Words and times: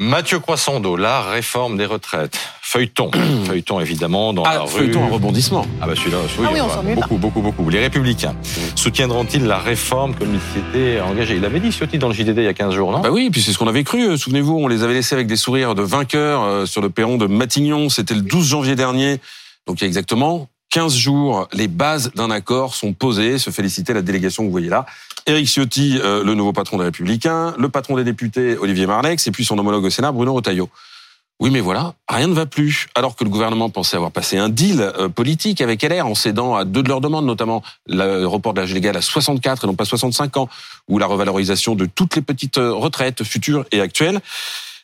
Mathieu 0.00 0.40
Croissando, 0.40 0.96
la 0.96 1.22
réforme 1.22 1.76
des 1.76 1.86
retraites. 1.86 2.36
Feuilleton. 2.60 3.12
Feuilleton, 3.46 3.78
évidemment, 3.78 4.32
dans 4.32 4.42
Ah, 4.42 4.54
la 4.54 4.60
rue. 4.62 4.68
feuilleton, 4.68 5.04
un 5.04 5.08
rebondissement. 5.08 5.64
Ah 5.80 5.86
bah 5.86 5.92
celui-là, 5.94 6.16
Ah 6.44 6.50
oui, 6.52 6.60
on 6.60 6.66
bah, 6.66 6.94
beaucoup, 6.96 7.16
beaucoup, 7.16 7.40
beaucoup. 7.42 7.70
Les 7.70 7.78
Républicains 7.78 8.34
soutiendront-ils 8.74 9.44
la 9.46 9.58
réforme 9.60 10.16
comme 10.16 10.34
il 10.34 10.40
s'était 10.52 11.00
engagé 11.00 11.36
Il 11.36 11.42
l'avait 11.42 11.60
dit, 11.60 11.70
Ciotti, 11.70 11.98
dans 11.98 12.08
le 12.08 12.14
JDD 12.14 12.38
il 12.38 12.42
y 12.44 12.48
a 12.48 12.54
15 12.54 12.74
jours, 12.74 12.90
non? 12.90 13.00
Bah 13.02 13.10
oui, 13.12 13.30
puis 13.30 13.40
c'est 13.40 13.52
ce 13.52 13.58
qu'on 13.58 13.68
avait 13.68 13.84
cru. 13.84 14.02
euh, 14.08 14.16
Souvenez-vous, 14.16 14.58
on 14.58 14.66
les 14.66 14.82
avait 14.82 14.94
laissés 14.94 15.14
avec 15.14 15.28
des 15.28 15.36
sourires 15.36 15.76
de 15.76 15.82
vainqueurs 15.82 16.42
euh, 16.42 16.66
sur 16.66 16.82
le 16.82 16.90
perron 16.90 17.16
de 17.16 17.26
Matignon. 17.28 17.88
C'était 17.88 18.14
le 18.14 18.22
12 18.22 18.48
janvier 18.48 18.74
dernier. 18.74 19.20
Donc 19.68 19.80
il 19.80 19.82
y 19.82 19.84
a 19.84 19.86
exactement 19.86 20.48
15 20.74 20.96
jours, 20.96 21.46
les 21.52 21.68
bases 21.68 22.10
d'un 22.16 22.32
accord 22.32 22.74
sont 22.74 22.94
posées. 22.94 23.38
Se 23.38 23.50
féliciter 23.50 23.94
la 23.94 24.02
délégation 24.02 24.42
que 24.42 24.46
vous 24.46 24.50
voyez 24.50 24.68
là. 24.68 24.86
Éric 25.24 25.46
Ciotti, 25.46 26.00
euh, 26.02 26.24
le 26.24 26.34
nouveau 26.34 26.52
patron 26.52 26.78
des 26.78 26.84
Républicains, 26.84 27.54
le 27.56 27.68
patron 27.68 27.94
des 27.94 28.02
députés, 28.02 28.58
Olivier 28.58 28.88
Marlex, 28.88 29.24
et 29.28 29.30
puis 29.30 29.44
son 29.44 29.56
homologue 29.56 29.84
au 29.84 29.90
Sénat, 29.90 30.10
Bruno 30.10 30.34
Retailleau. 30.34 30.68
Oui, 31.38 31.50
mais 31.50 31.60
voilà, 31.60 31.94
rien 32.08 32.26
ne 32.26 32.34
va 32.34 32.46
plus. 32.46 32.88
Alors 32.96 33.14
que 33.14 33.22
le 33.22 33.30
gouvernement 33.30 33.70
pensait 33.70 33.94
avoir 33.94 34.10
passé 34.10 34.36
un 34.36 34.48
deal 34.48 34.80
euh, 34.80 35.08
politique 35.08 35.60
avec 35.60 35.80
LR 35.84 36.08
en 36.08 36.16
cédant 36.16 36.56
à 36.56 36.64
deux 36.64 36.82
de 36.82 36.88
leurs 36.88 37.00
demandes, 37.00 37.24
notamment 37.26 37.62
le 37.86 38.24
report 38.24 38.52
de 38.52 38.60
l'âge 38.60 38.74
légal 38.74 38.96
à 38.96 39.00
64 39.00 39.62
et 39.62 39.66
non 39.68 39.76
pas 39.76 39.84
65 39.84 40.36
ans, 40.38 40.48
ou 40.88 40.98
la 40.98 41.06
revalorisation 41.06 41.76
de 41.76 41.86
toutes 41.86 42.16
les 42.16 42.22
petites 42.22 42.58
euh, 42.58 42.72
retraites 42.72 43.22
futures 43.22 43.64
et 43.70 43.80
actuelles. 43.80 44.20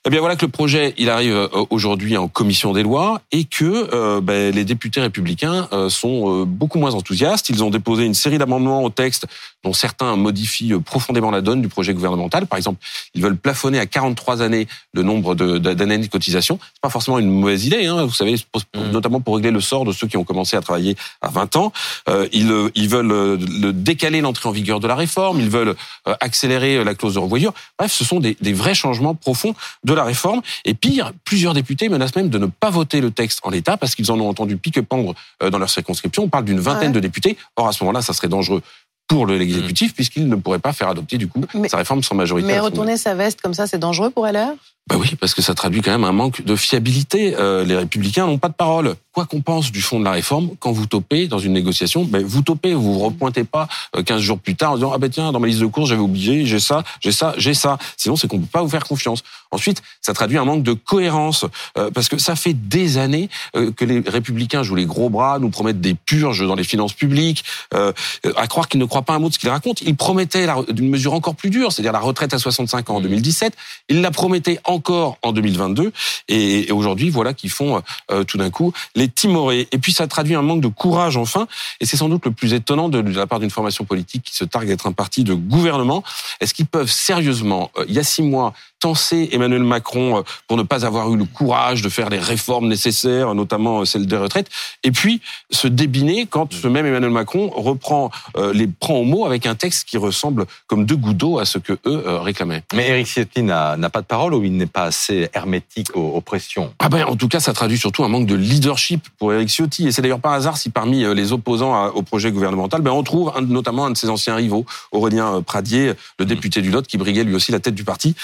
Eh 0.06 0.10
bien 0.10 0.20
voilà 0.20 0.34
que 0.34 0.46
le 0.46 0.50
projet, 0.50 0.94
il 0.96 1.10
arrive 1.10 1.34
euh, 1.34 1.48
aujourd'hui 1.68 2.16
en 2.16 2.26
commission 2.26 2.72
des 2.72 2.82
lois 2.82 3.20
et 3.32 3.44
que 3.44 3.90
euh, 3.92 4.22
ben, 4.22 4.50
les 4.54 4.64
députés 4.64 4.98
républicains 5.02 5.68
euh, 5.74 5.90
sont 5.90 6.40
euh, 6.40 6.44
beaucoup 6.46 6.78
moins 6.78 6.94
enthousiastes. 6.94 7.50
Ils 7.50 7.62
ont 7.62 7.68
déposé 7.68 8.06
une 8.06 8.14
série 8.14 8.38
d'amendements 8.38 8.82
au 8.82 8.88
texte 8.88 9.26
dont 9.62 9.74
certains 9.74 10.16
modifient 10.16 10.72
euh, 10.72 10.80
profondément 10.80 11.30
la 11.30 11.42
donne 11.42 11.60
du 11.60 11.68
projet 11.68 11.92
gouvernemental. 11.92 12.46
Par 12.46 12.56
exemple, 12.56 12.78
ils 13.12 13.20
veulent 13.22 13.36
plafonner 13.36 13.78
à 13.78 13.84
43 13.84 14.40
années 14.40 14.68
le 14.94 15.02
nombre 15.02 15.34
de- 15.34 15.58
de- 15.58 15.74
d'années 15.74 15.98
de 15.98 16.06
cotisation. 16.06 16.58
C'est 16.62 16.80
pas 16.80 16.88
forcément 16.88 17.18
une 17.18 17.28
mauvaise 17.30 17.66
idée, 17.66 17.84
hein, 17.84 18.02
vous 18.06 18.14
savez, 18.14 18.36
pour- 18.50 18.62
Mhm. 18.74 18.92
notamment 18.92 19.20
pour 19.20 19.36
régler 19.36 19.50
le 19.50 19.60
sort 19.60 19.84
de 19.84 19.92
ceux 19.92 20.06
qui 20.06 20.16
ont 20.16 20.24
commencé 20.24 20.56
à 20.56 20.62
travailler 20.62 20.96
à 21.20 21.28
20 21.28 21.56
ans. 21.56 21.74
Euh, 22.08 22.26
ils, 22.32 22.50
ils 22.74 22.88
veulent 22.88 23.36
le 23.38 23.72
décaler 23.74 24.22
l'entrée 24.22 24.48
en 24.48 24.52
vigueur 24.52 24.80
de 24.80 24.88
la 24.88 24.94
réforme. 24.94 25.40
Ils 25.40 25.50
veulent 25.50 25.74
accélérer 26.20 26.82
la 26.84 26.94
clause 26.94 27.12
de 27.14 27.18
revoyure. 27.18 27.52
Bref, 27.78 27.92
ce 27.92 28.02
sont 28.06 28.18
des, 28.18 28.34
des 28.40 28.54
vrais 28.54 28.74
changements 28.74 29.14
profonds 29.14 29.54
de 29.84 29.89
la 29.94 30.04
réforme. 30.04 30.40
Et 30.64 30.74
pire, 30.74 31.12
plusieurs 31.24 31.54
députés 31.54 31.88
menacent 31.88 32.16
même 32.16 32.28
de 32.28 32.38
ne 32.38 32.46
pas 32.46 32.70
voter 32.70 33.00
le 33.00 33.10
texte 33.10 33.40
en 33.42 33.50
l'état 33.50 33.76
parce 33.76 33.94
qu'ils 33.94 34.10
en 34.10 34.18
ont 34.20 34.28
entendu 34.28 34.56
pique-pendre 34.56 35.14
euh, 35.42 35.50
dans 35.50 35.58
leur 35.58 35.70
circonscription. 35.70 36.24
On 36.24 36.28
parle 36.28 36.44
d'une 36.44 36.60
vingtaine 36.60 36.88
Ouais. 36.88 36.94
de 36.94 37.00
députés. 37.00 37.36
Or, 37.56 37.68
à 37.68 37.72
ce 37.72 37.82
moment-là, 37.84 38.02
ça 38.02 38.12
serait 38.12 38.28
dangereux 38.28 38.62
pour 39.08 39.26
le- 39.26 39.36
l'exécutif 39.38 39.92
puisqu'il 39.94 40.28
ne 40.28 40.36
pourrait 40.36 40.60
pas 40.60 40.72
faire 40.72 40.88
adopter 40.88 41.18
du 41.18 41.26
coup 41.26 41.44
Mais- 41.54 41.68
sa 41.68 41.76
réforme 41.78 42.02
sans 42.02 42.14
majorité. 42.14 42.46
Mais 42.46 42.60
retourner 42.60 42.96
sa 42.96 43.14
veste 43.14 43.40
comme 43.40 43.54
ça, 43.54 43.66
c'est 43.66 43.78
dangereux 43.78 44.10
pour 44.10 44.26
LR 44.26 44.52
Bah 44.88 44.96
oui, 44.98 45.14
parce 45.20 45.34
que 45.34 45.42
ça 45.42 45.52
traduit 45.54 45.82
quand 45.82 45.90
même 45.90 46.04
un 46.04 46.12
manque 46.12 46.42
de 46.44 46.54
fiabilité. 46.56 47.34
Euh, 47.36 47.64
les 47.64 47.76
républicains 47.76 48.26
n'ont 48.26 48.38
pas 48.38 48.48
de 48.48 48.54
parole. 48.54 48.94
Quoi 49.12 49.26
qu'on 49.26 49.40
pense 49.40 49.72
du 49.72 49.82
fond 49.82 49.98
de 49.98 50.04
la 50.04 50.12
réforme, 50.12 50.50
quand 50.60 50.70
vous 50.70 50.86
topez 50.86 51.26
dans 51.26 51.40
une 51.40 51.52
négociation, 51.52 52.04
ben 52.04 52.24
vous 52.24 52.42
topez, 52.42 52.74
vous 52.74 52.94
vous 52.94 52.98
repointez 53.00 53.42
pas 53.42 53.66
euh, 53.96 54.04
15 54.04 54.20
jours 54.20 54.38
plus 54.38 54.54
tard 54.54 54.72
en 54.72 54.74
disant 54.76 54.92
ah 54.94 54.98
ben 54.98 55.10
tiens 55.10 55.32
dans 55.32 55.40
ma 55.40 55.48
liste 55.48 55.58
de 55.60 55.66
courses 55.66 55.88
j'avais 55.88 56.00
oublié, 56.00 56.46
j'ai 56.46 56.60
ça, 56.60 56.84
j'ai 57.00 57.10
ça, 57.10 57.34
j'ai 57.36 57.54
ça. 57.54 57.76
Sinon 57.96 58.14
c'est 58.14 58.28
qu'on 58.28 58.38
peut 58.38 58.46
pas 58.46 58.62
vous 58.62 58.68
faire 58.68 58.84
confiance. 58.84 59.24
Ensuite, 59.52 59.82
ça 60.00 60.14
traduit 60.14 60.38
un 60.38 60.44
manque 60.44 60.62
de 60.62 60.74
cohérence 60.74 61.44
euh, 61.76 61.90
parce 61.90 62.08
que 62.08 62.18
ça 62.18 62.36
fait 62.36 62.52
des 62.54 62.98
années 62.98 63.28
euh, 63.56 63.72
que 63.72 63.84
les 63.84 63.98
républicains 63.98 64.62
jouent 64.62 64.76
les 64.76 64.86
gros 64.86 65.10
bras, 65.10 65.40
nous 65.40 65.50
promettent 65.50 65.80
des 65.80 65.94
purges 65.94 66.46
dans 66.46 66.54
les 66.54 66.62
finances 66.62 66.92
publiques, 66.92 67.42
euh, 67.74 67.92
à 68.36 68.46
croire 68.46 68.68
qu'ils 68.68 68.78
ne 68.78 68.84
croient 68.84 69.02
pas 69.02 69.14
un 69.14 69.18
mot 69.18 69.28
de 69.28 69.34
ce 69.34 69.40
qu'ils 69.40 69.48
racontent. 69.48 69.82
Ils 69.84 69.96
promettaient 69.96 70.46
la- 70.46 70.56
une 70.68 70.88
mesure 70.88 71.14
encore 71.14 71.34
plus 71.34 71.50
dure, 71.50 71.72
c'est-à-dire 71.72 71.90
la 71.92 71.98
retraite 71.98 72.32
à 72.32 72.38
65 72.38 72.90
ans 72.90 72.96
en 72.96 73.00
2017. 73.00 73.54
Ils 73.88 74.02
la 74.02 74.12
promettaient 74.12 74.60
encore 74.62 75.18
en 75.22 75.32
2022 75.32 75.92
et, 76.28 76.68
et 76.68 76.72
aujourd'hui 76.72 77.10
voilà 77.10 77.34
qu'ils 77.34 77.50
font 77.50 77.82
euh, 78.12 78.22
tout 78.22 78.38
d'un 78.38 78.50
coup 78.50 78.72
les 78.94 79.08
timorés. 79.10 79.68
Et 79.72 79.78
puis 79.78 79.92
ça 79.92 80.06
traduit 80.06 80.34
un 80.34 80.42
manque 80.42 80.60
de 80.60 80.68
courage 80.68 81.16
enfin 81.16 81.46
et 81.80 81.86
c'est 81.86 81.96
sans 81.96 82.08
doute 82.08 82.24
le 82.24 82.30
plus 82.30 82.52
étonnant 82.54 82.88
de, 82.88 83.00
la 83.00 83.26
part 83.26 83.40
d'une 83.40 83.50
formation 83.50 83.84
politique 83.84 84.24
qui 84.24 84.34
se 84.34 84.44
targue 84.44 84.68
d'être 84.68 84.86
un 84.86 84.92
parti 84.92 85.24
de 85.24 85.34
gouvernement. 85.34 86.02
Est-ce 86.40 86.54
qu'ils 86.54 86.66
peuvent 86.66 86.90
sérieusement, 86.90 87.70
euh, 87.76 87.84
il 87.88 87.94
y 87.94 87.98
a 87.98 88.04
six 88.04 88.22
mois, 88.22 88.52
tenser 88.78 89.28
Emmanuel 89.32 89.62
Macron 89.62 90.18
euh, 90.18 90.22
pour 90.48 90.56
ne 90.56 90.62
pas 90.62 90.86
avoir 90.86 91.12
eu 91.12 91.16
le 91.16 91.24
courage 91.24 91.82
de 91.82 91.88
faire 91.88 92.08
les 92.08 92.18
réformes 92.18 92.68
nécessaires, 92.68 93.34
notamment 93.34 93.80
euh, 93.80 93.84
celle 93.84 94.06
des 94.06 94.16
retraites, 94.16 94.48
et 94.84 94.90
puis 94.90 95.20
se 95.50 95.68
débiner 95.68 96.26
quand 96.26 96.52
ce 96.52 96.66
même 96.68 96.86
Emmanuel 96.86 97.10
Macron 97.10 97.50
reprend 97.50 98.10
les 98.54 98.66
prend 98.66 98.94
au 98.94 99.04
mot 99.04 99.26
avec 99.26 99.46
un 99.46 99.54
texte 99.54 99.88
qui 99.88 99.98
ressemble 99.98 100.46
comme 100.66 100.86
deux 100.86 100.96
gouttes 100.96 101.16
d'eau 101.16 101.38
à 101.38 101.44
ce 101.44 101.58
que 101.58 101.78
eux 101.86 102.02
réclamaient. 102.06 102.62
Mais 102.74 102.88
Éric 102.88 103.06
Ciotti 103.06 103.42
n'a 103.42 103.76
n'a 103.76 103.90
pas 103.90 104.00
de 104.00 104.06
parole 104.06 104.34
ou 104.34 104.44
il 104.44 104.56
n'est 104.56 104.66
pas 104.66 104.84
assez 104.84 105.28
hermétique 105.34 105.96
aux, 105.96 106.10
aux 106.10 106.20
pressions? 106.20 106.72
Ah 106.78 106.88
ben, 106.88 107.04
en 107.04 107.16
tout 107.16 107.28
cas, 107.28 107.40
ça 107.40 107.52
traduit 107.52 107.78
surtout 107.78 108.04
un 108.04 108.08
manque 108.08 108.26
de 108.26 108.34
leadership 108.34 108.89
pour 108.98 109.32
Éric 109.32 109.48
Ciotti. 109.48 109.86
Et 109.86 109.92
c'est 109.92 110.02
d'ailleurs 110.02 110.20
pas 110.20 110.34
hasard 110.34 110.56
si 110.56 110.70
parmi 110.70 111.04
euh, 111.04 111.14
les 111.14 111.32
opposants 111.32 111.88
au 111.88 112.02
projet 112.02 112.30
gouvernemental, 112.32 112.80
ben, 112.82 112.90
on 112.92 113.02
trouve 113.02 113.32
un- 113.36 113.40
notamment 113.42 113.86
un 113.86 113.90
de 113.90 113.96
ses 113.96 114.08
anciens 114.08 114.34
rivaux, 114.36 114.64
Aurélien 114.92 115.36
euh, 115.36 115.40
Pradier, 115.40 115.92
le 116.18 116.24
député 116.24 116.62
du 116.62 116.70
Lot, 116.70 116.86
qui 116.86 116.98
briguait 116.98 117.24
lui 117.24 117.34
aussi 117.34 117.52
la 117.52 117.60
tête 117.60 117.74
du 117.74 117.84
parti. 117.84 118.14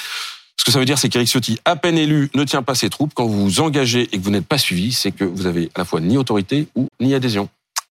Ce 0.59 0.65
que 0.65 0.72
ça 0.72 0.78
veut 0.78 0.84
dire, 0.84 0.99
c'est 0.99 1.09
qu'Éric 1.09 1.28
Ciotti, 1.28 1.59
à 1.65 1.77
peine 1.77 1.99
élu, 1.99 2.31
ne 2.34 2.43
tient 2.44 2.62
pas 2.62 2.75
ses 2.75 2.88
troupes. 2.91 3.12
Quand 3.15 3.27
vous 3.27 3.44
vous 3.44 3.60
engagez 3.60 4.09
et 4.12 4.19
que 4.19 4.22
vous 4.22 4.31
n'êtes 4.31 4.47
pas 4.47 4.59
suivi, 4.59 4.93
c'est 4.93 5.12
que 5.12 5.25
vous 5.25 5.47
avez 5.47 5.71
à 5.75 5.81
la 5.81 5.84
fois 5.84 6.00
ni 6.00 6.16
autorité 6.16 6.66
ou 6.75 6.88
ni 7.00 7.15
adhésion. 7.15 7.48